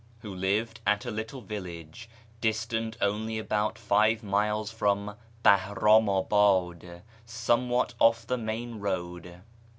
[0.21, 2.09] who lived at a little village
[2.39, 9.41] distant only about live miles from Bahramabad, somewhat off the main road.